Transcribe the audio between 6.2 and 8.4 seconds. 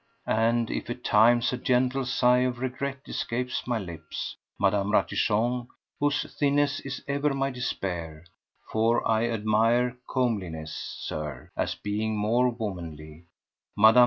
thinness is ever my despair,